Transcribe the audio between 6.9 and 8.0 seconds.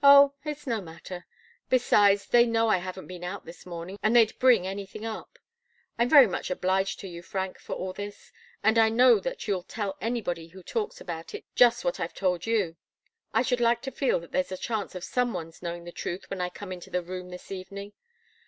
to you, Frank, for all